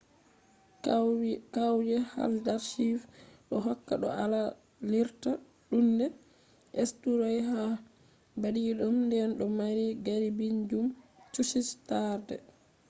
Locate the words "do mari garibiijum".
9.39-10.87